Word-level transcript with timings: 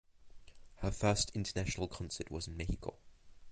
Her 0.77 0.89
first 0.89 1.29
international 1.35 1.87
concert 1.87 2.31
was 2.31 2.47
in 2.47 2.57
Mexico. 2.57 2.97